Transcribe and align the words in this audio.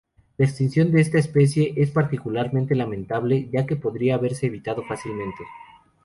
La 0.39 0.45
extinción 0.47 0.91
de 0.91 0.99
esta 0.99 1.19
especie 1.19 1.73
es 1.77 1.91
particularmente 1.91 2.73
lamentable, 2.73 3.49
ya 3.51 3.67
que 3.67 3.75
podría 3.75 4.15
haberse 4.15 4.47
evitado 4.47 4.81
fácilmente. 4.83 5.43